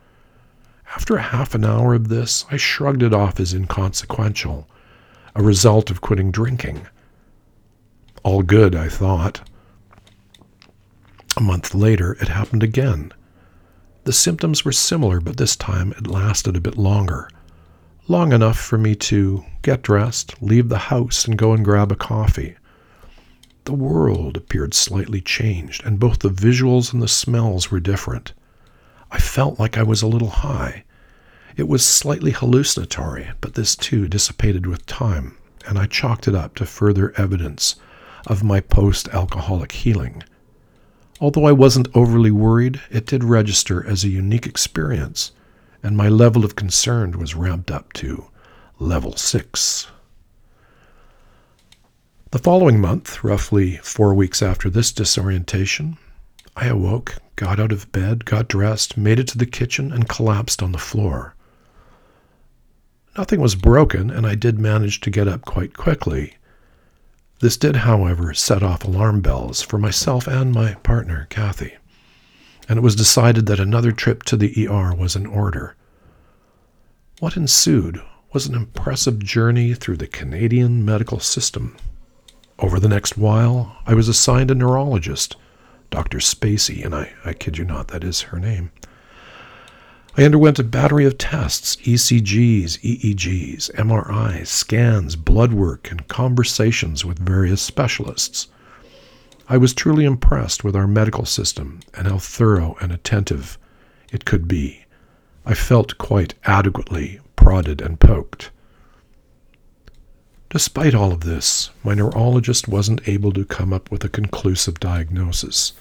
After 0.95 1.17
half 1.17 1.53
an 1.53 1.65
hour 1.65 1.93
of 1.93 2.07
this, 2.07 2.45
I 2.49 2.57
shrugged 2.57 3.03
it 3.03 3.13
off 3.13 3.39
as 3.39 3.53
inconsequential, 3.53 4.67
a 5.35 5.43
result 5.43 5.91
of 5.91 6.01
quitting 6.01 6.31
drinking. 6.31 6.87
All 8.23 8.41
good, 8.41 8.75
I 8.75 8.89
thought. 8.89 9.41
A 11.35 11.41
month 11.41 11.75
later, 11.75 12.13
it 12.21 12.27
happened 12.29 12.63
again. 12.63 13.13
The 14.09 14.13
symptoms 14.13 14.65
were 14.65 14.71
similar, 14.71 15.21
but 15.21 15.37
this 15.37 15.55
time 15.55 15.91
it 15.91 16.07
lasted 16.07 16.55
a 16.55 16.59
bit 16.59 16.79
longer. 16.79 17.29
Long 18.07 18.33
enough 18.33 18.57
for 18.57 18.75
me 18.75 18.95
to 18.95 19.45
get 19.61 19.83
dressed, 19.83 20.33
leave 20.41 20.67
the 20.67 20.89
house, 20.89 21.25
and 21.25 21.37
go 21.37 21.53
and 21.53 21.63
grab 21.63 21.91
a 21.91 21.95
coffee. 21.95 22.55
The 23.65 23.75
world 23.75 24.35
appeared 24.35 24.73
slightly 24.73 25.21
changed, 25.21 25.85
and 25.85 25.99
both 25.99 26.21
the 26.21 26.31
visuals 26.31 26.91
and 26.91 27.03
the 27.03 27.07
smells 27.07 27.69
were 27.69 27.79
different. 27.79 28.33
I 29.11 29.19
felt 29.19 29.59
like 29.59 29.77
I 29.77 29.83
was 29.83 30.01
a 30.01 30.07
little 30.07 30.31
high. 30.41 30.85
It 31.55 31.67
was 31.67 31.85
slightly 31.85 32.31
hallucinatory, 32.31 33.29
but 33.41 33.53
this 33.53 33.75
too 33.75 34.07
dissipated 34.07 34.65
with 34.65 34.87
time, 34.87 35.37
and 35.67 35.77
I 35.77 35.85
chalked 35.85 36.27
it 36.27 36.33
up 36.33 36.55
to 36.55 36.65
further 36.65 37.13
evidence 37.15 37.75
of 38.25 38.43
my 38.43 38.59
post 38.59 39.07
alcoholic 39.09 39.73
healing. 39.73 40.23
Although 41.21 41.45
I 41.45 41.51
wasn't 41.51 41.89
overly 41.93 42.31
worried, 42.31 42.79
it 42.89 43.05
did 43.05 43.23
register 43.23 43.85
as 43.85 44.03
a 44.03 44.09
unique 44.09 44.45
experience, 44.45 45.31
and 45.83 45.97
my 45.97 46.07
level 46.07 46.45
of 46.45 46.55
concern 46.55 47.19
was 47.19 47.35
ramped 47.35 47.69
up 47.69 47.91
to 47.93 48.25
level 48.79 49.15
6. 49.17 49.87
The 52.31 52.39
following 52.39 52.79
month, 52.79 53.21
roughly 53.23 53.77
four 53.77 54.13
weeks 54.13 54.41
after 54.41 54.69
this 54.69 54.93
disorientation, 54.93 55.97
I 56.55 56.67
awoke, 56.67 57.15
got 57.35 57.59
out 57.59 57.71
of 57.73 57.91
bed, 57.91 58.23
got 58.23 58.47
dressed, 58.47 58.95
made 58.97 59.19
it 59.19 59.27
to 59.29 59.37
the 59.37 59.45
kitchen, 59.45 59.91
and 59.91 60.07
collapsed 60.07 60.63
on 60.63 60.71
the 60.71 60.77
floor. 60.77 61.35
Nothing 63.17 63.41
was 63.41 63.55
broken, 63.55 64.09
and 64.09 64.25
I 64.25 64.35
did 64.35 64.57
manage 64.57 65.01
to 65.01 65.09
get 65.09 65.27
up 65.27 65.43
quite 65.43 65.75
quickly, 65.75 66.35
this 67.39 67.57
did, 67.57 67.77
however, 67.77 68.33
set 68.33 68.61
off 68.61 68.83
alarm 68.83 69.21
bells 69.21 69.61
for 69.61 69.77
myself 69.77 70.27
and 70.27 70.51
my 70.51 70.73
partner, 70.75 71.27
Kathy, 71.29 71.73
and 72.67 72.77
it 72.77 72.81
was 72.81 72.95
decided 72.95 73.45
that 73.45 73.59
another 73.59 73.91
trip 73.91 74.23
to 74.23 74.35
the 74.37 74.67
ER 74.67 74.93
was 74.93 75.15
in 75.15 75.25
order. 75.25 75.75
What 77.19 77.37
ensued 77.37 78.01
was 78.33 78.45
an 78.45 78.55
impressive 78.55 79.19
journey 79.19 79.73
through 79.73 79.97
the 79.97 80.07
Canadian 80.07 80.85
medical 80.85 81.19
system. 81.19 81.77
Over 82.59 82.79
the 82.79 82.89
next 82.89 83.17
while, 83.17 83.77
I 83.85 83.93
was 83.93 84.07
assigned 84.07 84.51
a 84.51 84.55
neurologist, 84.55 85.35
Dr. 85.89 86.19
Spacey, 86.19 86.85
and 86.85 86.93
I, 86.93 87.13
I 87.25 87.33
kid 87.33 87.57
you 87.57 87.63
not, 87.63 87.87
that 87.87 88.03
is 88.03 88.21
her 88.21 88.39
name. 88.39 88.71
I 90.19 90.25
underwent 90.25 90.59
a 90.59 90.65
battery 90.65 91.05
of 91.05 91.17
tests 91.17 91.77
ECGs, 91.77 92.77
EEGs, 92.81 93.71
MRIs, 93.75 94.47
scans, 94.47 95.15
blood 95.15 95.53
work, 95.53 95.89
and 95.91 96.05
conversations 96.09 97.05
with 97.05 97.19
various 97.19 97.61
specialists. 97.61 98.49
I 99.47 99.55
was 99.55 99.73
truly 99.73 100.03
impressed 100.03 100.61
with 100.61 100.75
our 100.75 100.87
medical 100.87 101.23
system 101.23 101.79
and 101.93 102.05
how 102.05 102.17
thorough 102.17 102.75
and 102.81 102.91
attentive 102.91 103.57
it 104.11 104.25
could 104.25 104.45
be. 104.45 104.83
I 105.45 105.53
felt 105.53 105.97
quite 105.97 106.33
adequately 106.43 107.21
prodded 107.37 107.79
and 107.79 107.97
poked. 107.97 108.51
Despite 110.49 110.93
all 110.93 111.13
of 111.13 111.21
this, 111.21 111.69
my 111.81 111.93
neurologist 111.93 112.67
wasn't 112.67 113.07
able 113.07 113.31
to 113.31 113.45
come 113.45 113.71
up 113.71 113.89
with 113.89 114.03
a 114.03 114.09
conclusive 114.09 114.81
diagnosis, 114.81 115.71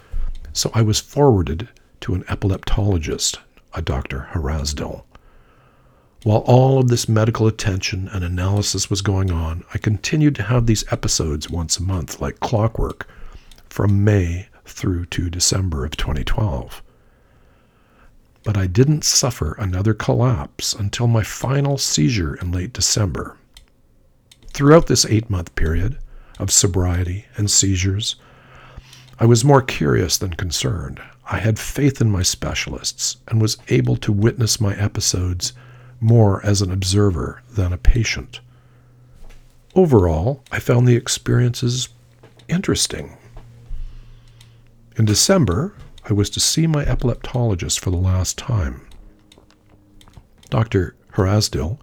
so 0.53 0.71
I 0.75 0.83
was 0.83 1.01
forwarded 1.01 1.71
to 2.03 2.15
an 2.15 2.23
epileptologist 2.29 3.39
a 3.75 3.83
Dr. 3.83 4.29
Hrazdil. 4.33 5.05
While 6.25 6.39
all 6.47 6.81
of 6.81 6.89
this 6.89 7.09
medical 7.09 7.47
attention 7.47 8.09
and 8.13 8.25
analysis 8.25 8.91
was 8.91 9.03
going 9.03 9.31
on, 9.31 9.65
I 9.73 9.79
continued 9.79 10.35
to 10.37 10.43
have 10.43 10.67
these 10.67 10.85
episodes 10.93 11.49
once 11.49 11.79
a 11.79 11.83
month, 11.83 12.21
like 12.21 12.41
clockwork, 12.41 13.09
from 13.69 14.03
May 14.03 14.49
through 14.65 15.07
to 15.07 15.31
December 15.31 15.85
of 15.85 15.97
2012. 15.97 16.83
But 18.43 18.57
I 18.57 18.67
didn't 18.67 19.05
suffer 19.05 19.55
another 19.59 19.95
collapse 19.95 20.73
until 20.73 21.07
my 21.07 21.23
final 21.23 21.79
seizure 21.79 22.35
in 22.35 22.51
late 22.51 22.73
December. 22.73 23.37
Throughout 24.53 24.87
this 24.87 25.07
eight 25.07 25.31
month 25.31 25.55
period 25.55 25.99
of 26.39 26.51
sobriety 26.51 27.27
and 27.37 27.51
seizures, 27.51 28.17
I 29.21 29.27
was 29.27 29.45
more 29.45 29.63
curious 29.63 30.19
than 30.19 30.35
concerned. 30.35 31.01
I 31.31 31.39
had 31.39 31.59
faith 31.59 32.01
in 32.01 32.11
my 32.11 32.23
specialists 32.23 33.19
and 33.29 33.41
was 33.41 33.59
able 33.69 33.97
to 33.97 34.13
witness 34.13 34.61
my 34.61 34.75
episodes 34.77 35.53
more 36.01 36.45
as 36.45 36.63
an 36.63 36.71
observer 36.71 37.43
than 37.51 37.73
a 37.73 37.79
patient. 37.79 38.41
Overall, 39.75 40.43
I 40.51 40.59
found 40.59 40.89
the 40.89 40.97
experiences 40.97 41.91
interesting. 42.49 43.17
In 44.97 45.05
December, 45.05 45.75
I 46.09 46.15
was 46.15 46.31
to 46.31 46.41
see 46.41 46.67
my 46.67 46.85
epileptologist 46.87 47.79
for 47.79 47.91
the 47.91 47.97
last 47.97 48.39
time. 48.39 48.87
Dr. 50.49 50.97
Hrazdil 51.13 51.79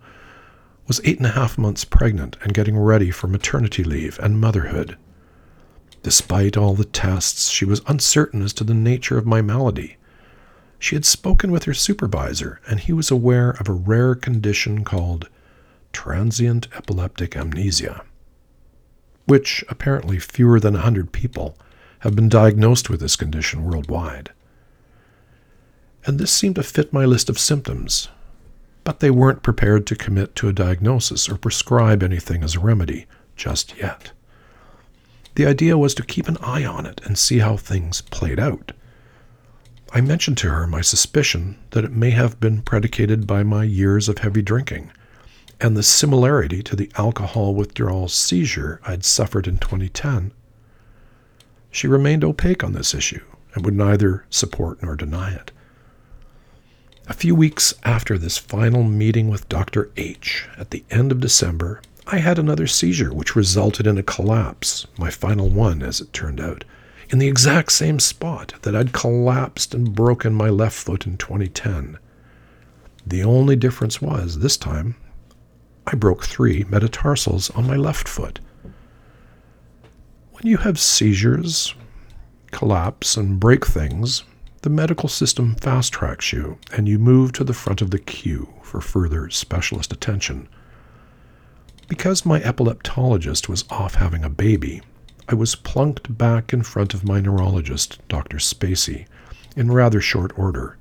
was 0.88 1.02
eight 1.04 1.18
and 1.18 1.28
a 1.28 1.32
half 1.32 1.58
months 1.58 1.86
pregnant 1.86 2.36
and 2.42 2.54
getting 2.54 2.78
ready 2.78 3.12
for 3.12 3.28
maternity 3.28 3.84
leave 3.84 4.18
and 4.20 4.42
motherhood. 4.42 4.98
Despite 6.06 6.56
all 6.56 6.76
the 6.76 6.86
tests, 6.86 7.50
she 7.50 7.66
was 7.66 7.82
uncertain 7.88 8.44
as 8.44 8.54
to 8.54 8.64
the 8.64 8.76
nature 8.76 9.18
of 9.18 9.26
my 9.26 9.42
malady. 9.42 9.98
She 10.78 10.96
had 10.96 11.04
spoken 11.04 11.50
with 11.52 11.64
her 11.64 11.74
supervisor, 11.74 12.62
and 12.68 12.80
he 12.80 12.94
was 12.94 13.10
aware 13.10 13.50
of 13.60 13.68
a 13.68 13.74
rare 13.74 14.14
condition 14.14 14.84
called 14.84 15.28
transient 15.94 16.68
epileptic 16.78 17.36
amnesia, 17.36 18.04
which 19.26 19.66
apparently 19.68 20.20
fewer 20.20 20.60
than 20.60 20.76
a 20.76 20.82
hundred 20.82 21.12
people 21.12 21.58
have 22.02 22.16
been 22.16 22.30
diagnosed 22.30 22.88
with 22.88 23.00
this 23.00 23.16
condition 23.16 23.66
worldwide. 23.66 24.32
And 26.06 26.20
this 26.20 26.32
seemed 26.32 26.58
to 26.58 26.62
fit 26.62 26.94
my 26.94 27.06
list 27.06 27.32
of 27.32 27.40
symptoms, 27.40 28.10
but 28.84 29.00
they 29.00 29.10
weren't 29.10 29.42
prepared 29.42 29.88
to 29.88 29.96
commit 29.96 30.36
to 30.36 30.50
a 30.50 30.54
diagnosis 30.54 31.28
or 31.28 31.36
prescribe 31.36 32.04
anything 32.04 32.44
as 32.44 32.54
a 32.54 32.60
remedy 32.60 33.08
just 33.36 33.76
yet. 33.80 34.12
The 35.36 35.46
idea 35.46 35.78
was 35.78 35.94
to 35.96 36.04
keep 36.04 36.28
an 36.28 36.38
eye 36.38 36.66
on 36.66 36.86
it 36.86 37.02
and 37.04 37.18
see 37.18 37.40
how 37.40 37.58
things 37.58 38.02
played 38.02 38.40
out. 38.40 38.72
I 39.92 40.02
mentioned 40.02 40.38
to 40.40 40.50
her 40.50 40.66
my 40.66 40.82
suspicion 40.82 41.58
that 41.72 41.84
it 41.84 41.92
may 41.92 42.12
have 42.12 42.40
been 42.40 42.62
predicated 42.62 43.28
by 43.28 43.44
my 43.44 43.64
years 43.64 44.10
of 44.10 44.20
heavy 44.20 44.42
drinking 44.42 44.92
and 45.60 45.76
the 45.76 45.84
similarity 45.84 46.62
to 46.64 46.76
the 46.76 46.92
alcohol 46.98 47.54
withdrawal 47.54 48.08
seizure 48.08 48.80
I'd 48.86 49.06
suffered 49.06 49.48
in 49.48 49.58
2010. 49.58 50.32
She 51.72 51.88
remained 51.88 52.24
opaque 52.24 52.64
on 52.64 52.74
this 52.74 52.94
issue 52.94 53.24
and 53.54 53.64
would 53.64 53.76
neither 53.76 54.26
support 54.30 54.84
nor 54.84 54.96
deny 54.96 55.34
it. 55.34 55.52
A 57.08 57.14
few 57.14 57.36
weeks 57.36 57.74
after 57.84 58.18
this 58.18 58.38
final 58.38 58.84
meeting 58.84 59.30
with 59.30 59.48
Dr. 59.48 59.92
H, 59.96 60.48
at 60.58 60.72
the 60.72 60.84
end 60.90 61.12
of 61.12 61.20
December, 61.20 61.82
I 62.08 62.18
had 62.18 62.38
another 62.38 62.68
seizure, 62.68 63.12
which 63.12 63.36
resulted 63.36 63.88
in 63.88 63.98
a 63.98 64.04
collapse, 64.04 64.86
my 64.98 65.10
final 65.10 65.50
one, 65.50 65.82
as 65.82 66.02
it 66.02 66.14
turned 66.14 66.40
out, 66.40 66.64
in 67.10 67.18
the 67.18 67.28
exact 67.28 67.72
same 67.72 68.00
spot 68.00 68.54
that 68.62 68.76
I'd 68.76 68.94
collapsed 68.94 69.74
and 69.74 69.96
broken 69.96 70.34
my 70.34 70.50
left 70.50 70.76
foot 70.76 71.08
in 71.08 71.18
2010. 71.18 71.98
The 73.08 73.24
only 73.24 73.56
difference 73.56 74.02
was, 74.02 74.40
this 74.40 74.56
time, 74.56 74.96
I 75.88 75.96
broke 75.96 76.24
three 76.24 76.64
metatarsals 76.66 77.50
on 77.52 77.66
my 77.66 77.76
left 77.76 78.08
foot. 78.08 78.40
When 80.32 80.46
you 80.46 80.58
have 80.58 80.80
seizures, 80.80 81.74
collapse, 82.52 83.18
and 83.18 83.40
break 83.40 83.66
things, 83.66 84.24
the 84.62 84.70
medical 84.70 85.10
system 85.10 85.56
fast 85.56 85.94
tracks 85.94 86.34
you 86.34 86.58
and 86.72 86.88
you 86.88 87.00
move 87.00 87.34
to 87.34 87.44
the 87.44 87.54
front 87.54 87.82
of 87.82 87.92
the 87.92 88.00
queue 88.00 88.54
for 88.62 88.82
further 88.82 89.30
specialist 89.30 89.92
attention. 89.92 90.48
Because 91.88 92.26
my 92.26 92.40
epileptologist 92.40 93.48
was 93.48 93.64
off 93.70 93.96
having 93.96 94.24
a 94.24 94.30
baby, 94.30 94.82
I 95.30 95.36
was 95.36 95.56
plunked 95.56 96.18
back 96.18 96.52
in 96.52 96.64
front 96.64 96.94
of 96.96 97.04
my 97.04 97.20
neurologist, 97.20 98.00
Dr. 98.08 98.38
Spacey, 98.38 99.06
in 99.56 99.72
rather 99.72 100.02
short 100.02 100.38
order, 100.38 100.78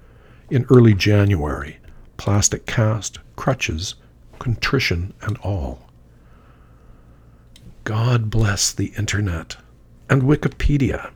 in 0.51 0.65
early 0.71 0.95
January, 0.95 1.79
plastic 2.17 2.65
cast, 2.65 3.19
crutches, 3.37 3.97
contrition, 4.39 5.13
and 5.21 5.37
all. 5.39 5.91
God 7.85 8.31
bless 8.31 8.73
the 8.73 8.93
internet 8.97 9.57
and 10.09 10.23
Wikipedia. 10.23 11.11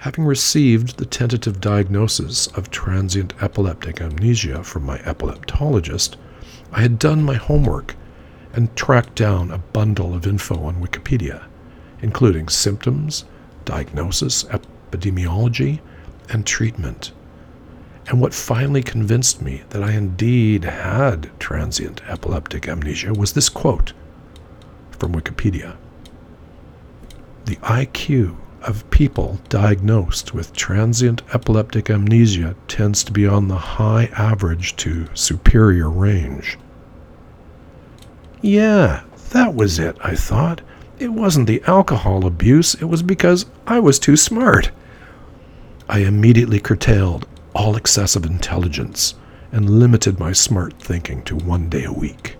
Having 0.00 0.24
received 0.24 0.98
the 0.98 1.06
tentative 1.06 1.60
diagnosis 1.60 2.46
of 2.48 2.70
transient 2.70 3.32
epileptic 3.40 4.02
amnesia 4.02 4.62
from 4.62 4.84
my 4.84 4.98
epileptologist, 4.98 6.16
I 6.72 6.82
had 6.82 6.98
done 6.98 7.22
my 7.22 7.34
homework 7.34 7.96
and 8.52 8.74
tracked 8.76 9.14
down 9.14 9.50
a 9.50 9.58
bundle 9.58 10.14
of 10.14 10.26
info 10.26 10.64
on 10.64 10.82
Wikipedia, 10.82 11.44
including 12.00 12.48
symptoms, 12.48 13.24
diagnosis, 13.64 14.44
epidemiology, 14.44 15.80
and 16.28 16.46
treatment. 16.46 17.12
And 18.06 18.20
what 18.20 18.34
finally 18.34 18.82
convinced 18.82 19.40
me 19.40 19.62
that 19.70 19.82
I 19.82 19.92
indeed 19.92 20.64
had 20.64 21.30
transient 21.38 22.02
epileptic 22.08 22.68
amnesia 22.68 23.12
was 23.12 23.32
this 23.32 23.48
quote 23.48 23.92
from 24.90 25.14
Wikipedia 25.14 25.76
The 27.44 27.56
IQ 27.56 28.36
of 28.62 28.88
people 28.90 29.40
diagnosed 29.48 30.34
with 30.34 30.52
transient 30.52 31.22
epileptic 31.34 31.90
amnesia 31.90 32.54
tends 32.68 33.02
to 33.04 33.12
be 33.12 33.26
on 33.26 33.48
the 33.48 33.56
high 33.56 34.04
average 34.16 34.76
to 34.76 35.08
superior 35.14 35.90
range. 35.90 36.58
Yeah, 38.42 39.04
that 39.30 39.54
was 39.54 39.78
it, 39.78 39.96
I 40.02 40.16
thought. 40.16 40.60
It 40.98 41.12
wasn't 41.12 41.46
the 41.46 41.62
alcohol 41.66 42.26
abuse, 42.26 42.74
it 42.74 42.84
was 42.84 43.02
because 43.02 43.46
I 43.66 43.78
was 43.78 43.98
too 43.98 44.16
smart. 44.16 44.70
I 45.88 46.00
immediately 46.00 46.58
curtailed 46.58 47.26
all 47.54 47.76
excessive 47.76 48.26
intelligence 48.26 49.14
and 49.52 49.70
limited 49.70 50.18
my 50.18 50.32
smart 50.32 50.74
thinking 50.80 51.22
to 51.24 51.36
one 51.36 51.68
day 51.68 51.84
a 51.84 51.92
week. 51.92 52.36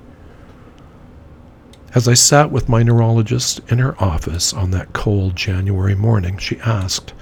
As 1.94 2.08
I 2.08 2.14
sat 2.14 2.50
with 2.50 2.68
my 2.68 2.82
neurologist 2.82 3.60
in 3.68 3.78
her 3.78 4.00
office 4.02 4.52
on 4.52 4.70
that 4.70 4.92
cold 4.94 5.36
January 5.36 5.94
morning, 5.94 6.38
she 6.38 6.58
asked, 6.60 7.12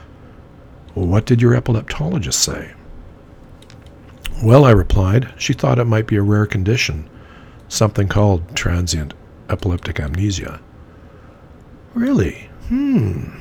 What 0.94 1.26
did 1.26 1.42
your 1.42 1.60
epileptologist 1.60 2.34
say? 2.34 2.72
Well, 4.42 4.64
I 4.64 4.70
replied, 4.70 5.34
she 5.37 5.52
thought 5.52 5.80
it 5.80 5.87
might 5.87 6.06
be 6.06 6.16
a 6.16 6.22
rare 6.22 6.46
condition, 6.46 7.10
something 7.70 8.08
called 8.08 8.54
transient 8.54 9.14
epileptic 9.48 9.98
amnesia. 9.98 10.60
Really? 11.94 12.50
Hmm. 12.68 13.38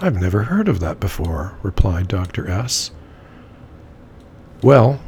I've 0.00 0.20
never 0.20 0.44
heard 0.44 0.68
of 0.68 0.80
that 0.80 1.00
before, 1.00 1.58
replied 1.62 2.08
Dr. 2.08 2.48
S. 2.48 2.90
Well, 4.62 5.00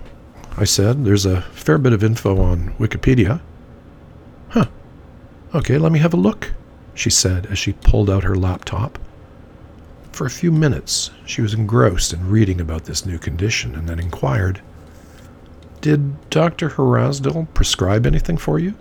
I 0.57 0.65
said, 0.65 1.05
there's 1.05 1.27
a 1.27 1.43
fair 1.43 1.79
bit 1.79 1.93
of 1.93 2.05
info 2.05 2.41
on 2.41 2.75
Wikipedia. 2.79 3.41
Huh. 4.49 4.67
Okay, 5.55 5.79
let 5.79 5.93
me 5.93 5.99
have 6.01 6.15
a 6.15 6.19
look, 6.19 6.53
she 6.95 7.11
said 7.11 7.47
as 7.47 7.59
she 7.59 7.73
pulled 7.73 8.11
out 8.11 8.25
her 8.25 8.37
laptop. 8.37 8.99
For 10.13 10.27
a 10.27 10.31
few 10.31 10.51
minutes, 10.51 11.11
she 11.27 11.43
was 11.43 11.55
engrossed 11.55 12.13
in 12.13 12.29
reading 12.29 12.61
about 12.61 12.85
this 12.85 13.07
new 13.07 13.19
condition 13.19 13.77
and 13.77 13.89
then 13.89 14.01
inquired, 14.01 14.61
Did 15.81 16.29
Dr. 16.31 16.71
Hrazdil 16.71 17.47
prescribe 17.55 18.07
anything 18.07 18.37
for 18.37 18.59
you? 18.59 18.75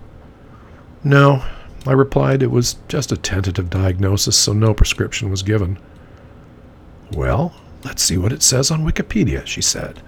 No, 1.04 1.44
I 1.86 1.92
replied 1.94 2.42
it 2.42 2.52
was 2.52 2.78
just 2.88 3.12
a 3.12 3.18
tentative 3.18 3.70
diagnosis, 3.70 4.36
so 4.36 4.52
no 4.54 4.74
prescription 4.74 5.30
was 5.30 5.44
given. 5.44 5.78
Well, 7.14 7.54
let's 7.84 8.02
see 8.04 8.18
what 8.18 8.34
it 8.34 8.42
says 8.42 8.72
on 8.72 8.86
Wikipedia, 8.86 9.46
she 9.46 9.62
said. 9.62 10.02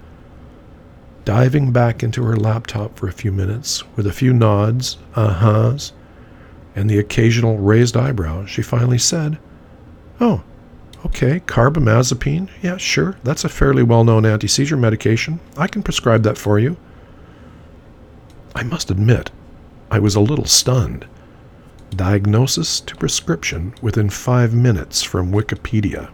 Diving 1.26 1.72
back 1.72 2.02
into 2.02 2.24
her 2.24 2.36
laptop 2.36 2.98
for 2.98 3.08
a 3.08 3.14
few 3.14 3.32
minutes, 3.32 3.84
with 3.96 4.08
a 4.08 4.14
few 4.14 4.34
nods, 4.34 4.98
uh 5.16 5.40
huhs, 5.40 5.92
and 6.76 6.90
the 6.90 7.00
occasional 7.00 7.58
raised 7.58 7.96
eyebrow, 7.96 8.46
she 8.46 8.62
finally 8.62 8.98
said, 8.98 9.38
Oh, 10.20 10.44
okay, 11.06 11.40
carbamazepine? 11.42 12.50
Yeah, 12.62 12.78
sure. 12.78 13.18
That's 13.24 13.44
a 13.44 13.50
fairly 13.50 13.84
well 13.84 14.04
known 14.04 14.26
anti 14.26 14.48
seizure 14.48 14.78
medication. 14.78 15.40
I 15.58 15.68
can 15.68 15.84
prescribe 15.84 16.24
that 16.24 16.38
for 16.38 16.60
you. 16.60 16.78
I 18.56 18.64
must 18.64 18.92
admit, 18.92 19.32
I 19.92 20.00
was 20.00 20.16
a 20.16 20.20
little 20.20 20.46
stunned. 20.46 21.08
Diagnosis 21.92 22.80
to 22.82 22.96
prescription 22.96 23.74
within 23.82 24.10
five 24.10 24.54
minutes 24.54 25.02
from 25.02 25.32
Wikipedia. 25.32 26.10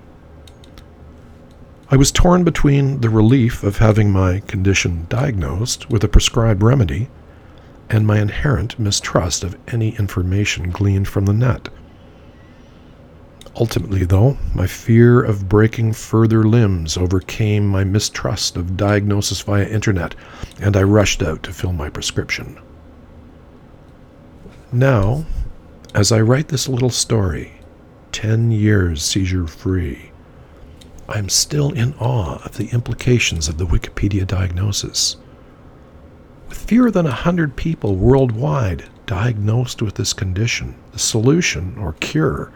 I 1.89 1.97
was 1.97 2.11
torn 2.11 2.43
between 2.43 3.01
the 3.01 3.09
relief 3.09 3.63
of 3.63 3.77
having 3.77 4.11
my 4.11 4.39
condition 4.41 5.05
diagnosed 5.09 5.89
with 5.89 6.03
a 6.03 6.07
prescribed 6.07 6.63
remedy 6.63 7.09
and 7.89 8.07
my 8.07 8.19
inherent 8.19 8.79
mistrust 8.79 9.43
of 9.43 9.57
any 9.67 9.95
information 9.97 10.71
gleaned 10.71 11.07
from 11.07 11.25
the 11.25 11.33
net. 11.33 11.69
Ultimately, 13.57 14.03
though, 14.03 14.37
my 14.53 14.67
fear 14.67 15.21
of 15.23 15.47
breaking 15.47 15.93
further 15.93 16.43
limbs 16.43 16.97
overcame 16.97 17.65
my 17.65 17.85
mistrust 17.85 18.57
of 18.57 18.75
diagnosis 18.75 19.41
via 19.41 19.65
internet, 19.65 20.13
and 20.59 20.75
I 20.75 20.83
rushed 20.83 21.23
out 21.23 21.41
to 21.43 21.53
fill 21.53 21.71
my 21.71 21.89
prescription. 21.89 22.59
Now, 24.73 25.25
as 25.93 26.11
I 26.11 26.19
write 26.19 26.49
this 26.49 26.67
little 26.67 26.89
story, 26.89 27.53
10 28.11 28.51
years 28.51 29.01
seizure 29.01 29.47
free, 29.47 30.11
I 31.07 31.17
am 31.17 31.29
still 31.29 31.71
in 31.71 31.93
awe 31.93 32.43
of 32.43 32.57
the 32.57 32.67
implications 32.71 33.47
of 33.47 33.57
the 33.57 33.65
Wikipedia 33.65 34.27
diagnosis. 34.27 35.15
With 36.49 36.57
fewer 36.57 36.91
than 36.91 37.05
100 37.05 37.55
people 37.55 37.95
worldwide 37.95 38.83
diagnosed 39.05 39.81
with 39.81 39.95
this 39.95 40.11
condition, 40.11 40.75
the 40.91 40.99
solution 40.99 41.77
or 41.77 41.93
cure 41.93 42.51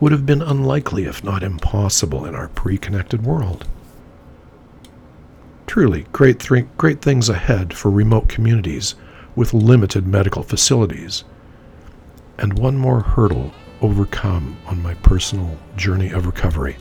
would 0.00 0.12
have 0.12 0.26
been 0.26 0.42
unlikely, 0.42 1.04
if 1.04 1.24
not 1.24 1.42
impossible, 1.42 2.24
in 2.24 2.34
our 2.34 2.48
pre 2.48 2.78
connected 2.78 3.24
world. 3.24 3.66
Truly, 5.66 6.06
great, 6.12 6.40
th- 6.40 6.66
great 6.76 7.02
things 7.02 7.28
ahead 7.28 7.74
for 7.74 7.90
remote 7.90 8.28
communities 8.28 8.94
with 9.36 9.52
limited 9.52 10.06
medical 10.06 10.42
facilities. 10.42 11.24
And 12.38 12.58
one 12.58 12.76
more 12.76 13.00
hurdle 13.00 13.52
overcome 13.80 14.56
on 14.66 14.82
my 14.82 14.94
personal 14.94 15.58
journey 15.76 16.10
of 16.10 16.26
recovery. 16.26 16.76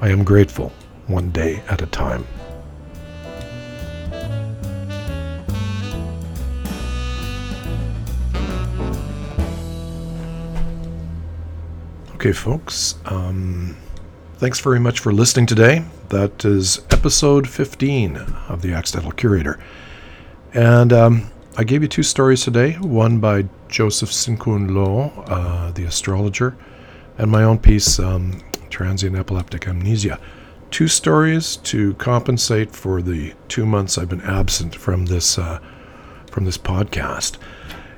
I 0.00 0.10
am 0.10 0.24
grateful, 0.24 0.72
one 1.06 1.30
day 1.30 1.62
at 1.68 1.82
a 1.82 1.86
time. 1.86 2.26
Okay, 12.18 12.32
folks. 12.32 12.96
Um, 13.04 13.76
thanks 14.38 14.58
very 14.58 14.80
much 14.80 14.98
for 14.98 15.12
listening 15.12 15.46
today. 15.46 15.84
That 16.08 16.44
is 16.44 16.80
episode 16.90 17.48
15 17.48 18.16
of 18.48 18.60
The 18.60 18.72
Accidental 18.72 19.12
Curator. 19.12 19.60
And 20.52 20.92
um, 20.92 21.30
I 21.56 21.62
gave 21.62 21.80
you 21.82 21.86
two 21.86 22.02
stories 22.02 22.42
today 22.42 22.72
one 22.72 23.20
by 23.20 23.44
Joseph 23.68 24.10
Synn 24.10 24.36
Kune 24.36 24.74
Loh, 24.74 25.12
uh, 25.28 25.70
the 25.70 25.84
astrologer, 25.84 26.56
and 27.18 27.30
my 27.30 27.44
own 27.44 27.56
piece, 27.56 28.00
um, 28.00 28.42
transient 28.68 29.14
epileptic 29.14 29.68
amnesia. 29.68 30.18
Two 30.72 30.88
stories 30.88 31.54
to 31.58 31.94
compensate 31.94 32.74
for 32.74 33.00
the 33.00 33.32
two 33.46 33.64
months 33.64 33.96
I've 33.96 34.08
been 34.08 34.22
absent 34.22 34.74
from 34.74 35.06
this 35.06 35.38
uh, 35.38 35.60
from 36.32 36.46
this 36.46 36.58
podcast. 36.58 37.36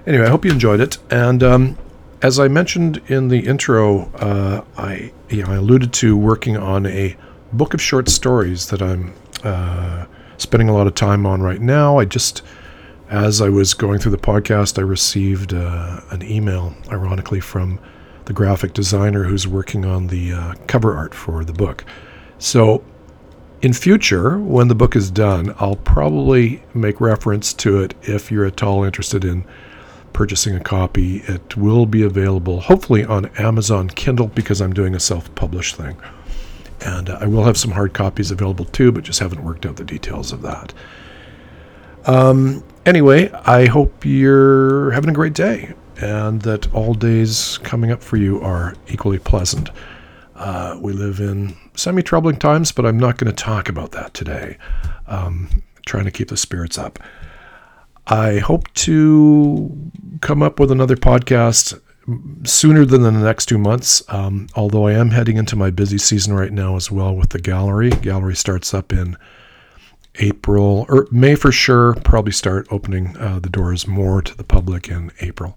Anyway, 0.07 0.27
I 0.27 0.29
hope 0.29 0.45
you 0.45 0.51
enjoyed 0.51 0.81
it. 0.81 0.99
And 1.11 1.43
um, 1.43 1.79
as 2.23 2.39
I 2.39 2.49
mentioned 2.49 3.01
in 3.09 3.29
the 3.29 3.41
intro, 3.41 4.11
uh, 4.17 4.65
I 4.77 5.13
you 5.29 5.43
know, 5.43 5.53
I 5.53 5.57
alluded 5.57 5.93
to 5.95 6.17
working 6.17 6.57
on 6.57 6.87
a 6.87 7.17
book 7.53 7.75
of 7.75 7.81
short 7.81 8.09
stories 8.09 8.69
that 8.69 8.83
I'm 8.83 9.15
uh, 9.43 10.07
spending 10.37 10.69
a 10.69 10.75
lot 10.75 10.87
of 10.87 10.95
time 10.95 11.27
on 11.27 11.43
right 11.43 11.61
now. 11.61 11.99
I 11.99 12.05
just 12.05 12.43
as 13.09 13.41
I 13.41 13.49
was 13.49 13.75
going 13.75 13.99
through 13.99 14.13
the 14.13 14.19
podcast, 14.19 14.79
I 14.79 14.83
received 14.83 15.53
uh, 15.53 16.01
an 16.11 16.23
email, 16.23 16.75
ironically, 16.93 17.41
from 17.41 17.81
the 18.27 18.33
graphic 18.33 18.73
designer 18.73 19.25
who's 19.25 19.49
working 19.49 19.85
on 19.85 20.07
the 20.07 20.33
uh, 20.33 20.55
cover 20.69 20.95
art 20.95 21.13
for 21.13 21.45
the 21.45 21.53
book. 21.53 21.85
So, 22.39 22.85
in 23.63 23.73
future, 23.73 24.39
when 24.39 24.69
the 24.69 24.77
book 24.77 24.95
is 24.95 25.11
done, 25.11 25.55
I'll 25.59 25.77
probably 25.77 26.63
make 26.73 27.01
reference 27.01 27.53
to 27.55 27.81
it 27.81 27.95
if 28.03 28.31
you're 28.31 28.45
at 28.45 28.63
all 28.63 28.85
interested 28.85 29.25
in 29.25 29.45
purchasing 30.13 30.55
a 30.55 30.61
copy. 30.61 31.19
It 31.27 31.57
will 31.57 31.87
be 31.87 32.03
available, 32.03 32.61
hopefully, 32.61 33.05
on 33.05 33.27
Amazon 33.39 33.89
Kindle 33.89 34.29
because 34.29 34.61
I'm 34.61 34.73
doing 34.73 34.95
a 34.95 35.01
self 35.01 35.35
published 35.35 35.77
thing. 35.77 35.97
And 36.83 37.11
uh, 37.11 37.19
I 37.21 37.27
will 37.27 37.45
have 37.45 37.59
some 37.59 37.73
hard 37.73 37.93
copies 37.93 38.31
available 38.31 38.65
too, 38.65 38.93
but 38.93 39.05
just 39.05 39.21
haven't 39.21 39.45
worked 39.45 39.67
out 39.67 39.77
the 39.77 39.85
details 39.85 40.33
of 40.33 40.43
that. 40.43 40.73
Um, 42.07 42.65
anyway, 42.87 43.31
I 43.31 43.67
hope 43.67 44.05
you're 44.05 44.91
having 44.93 45.11
a 45.11 45.15
great 45.15 45.35
day 45.35 45.75
and 46.01 46.41
that 46.43 46.73
all 46.73 46.95
days 46.95 47.59
coming 47.59 47.91
up 47.91 48.03
for 48.03 48.17
you 48.17 48.41
are 48.41 48.75
equally 48.89 49.19
pleasant. 49.19 49.71
Uh, 50.35 50.79
we 50.81 50.93
live 50.93 51.21
in 51.21 51.55
semi 51.75 52.03
troubling 52.03 52.37
times, 52.37 52.73
but 52.73 52.87
I'm 52.87 52.99
not 52.99 53.19
going 53.19 53.31
to 53.31 53.45
talk 53.45 53.69
about 53.69 53.93
that 53.93 54.15
today. 54.15 54.57
Um, 55.07 55.63
trying 55.85 56.05
to 56.05 56.11
keep 56.11 56.29
the 56.29 56.37
spirits 56.37 56.79
up. 56.79 56.99
I 58.11 58.41
hope 58.41 58.73
to 58.75 59.91
come 60.21 60.43
up 60.43 60.59
with 60.59 60.73
another 60.73 60.97
podcast 60.97 61.81
sooner 62.45 62.85
than 62.85 63.03
the 63.03 63.13
next 63.13 63.47
two 63.47 63.57
months, 63.57 64.03
um, 64.09 64.49
although 64.57 64.89
I 64.89 64.95
am 64.95 65.11
heading 65.11 65.37
into 65.37 65.55
my 65.55 65.71
busy 65.71 65.97
season 65.97 66.35
right 66.35 66.53
now 66.53 66.75
as 66.75 66.91
well 66.91 67.15
with 67.15 67.31
the 67.31 67.39
gallery. 67.39 67.91
Gallery 67.91 68.35
starts 68.35 68.75
up 68.75 68.93
in 68.93 69.17
April 70.17 70.87
or 70.89 71.07
May 71.13 71.37
for 71.37 71.53
sure. 71.53 71.95
Probably 72.03 72.33
start 72.33 72.67
opening 72.73 73.17
uh, 73.17 73.39
the 73.39 73.49
doors 73.49 73.87
more 73.87 74.23
to 74.23 74.37
the 74.37 74.43
public 74.43 74.89
in 74.89 75.13
April 75.21 75.57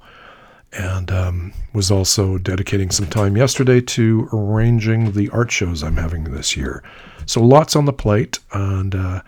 and 0.73 1.11
um, 1.11 1.53
was 1.73 1.89
also 1.89 2.37
dedicating 2.37 2.91
some 2.91 3.07
time 3.07 3.35
yesterday 3.35 3.81
to 3.81 4.29
arranging 4.31 5.13
the 5.13 5.29
art 5.29 5.51
shows 5.51 5.81
I'm 5.81 5.97
having 5.97 6.25
this 6.25 6.55
year. 6.55 6.83
So 7.25 7.41
lots 7.41 7.75
on 7.75 7.85
the 7.85 7.93
plate, 7.93 8.39
and 8.51 8.93
uh, 8.93 9.21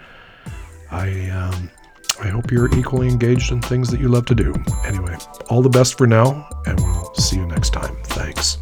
I 0.91 1.29
um, 1.29 1.71
I 2.21 2.27
hope 2.27 2.51
you're 2.51 2.73
equally 2.77 3.07
engaged 3.07 3.51
in 3.51 3.61
things 3.61 3.89
that 3.91 3.99
you 3.99 4.07
love 4.07 4.25
to 4.27 4.35
do. 4.35 4.53
Anyway, 4.85 5.17
all 5.49 5.61
the 5.61 5.69
best 5.69 5.97
for 5.97 6.07
now, 6.07 6.47
and 6.65 6.79
we'll 6.79 7.13
see 7.15 7.37
you 7.37 7.45
next 7.45 7.71
time. 7.71 7.95
Thanks. 8.03 8.57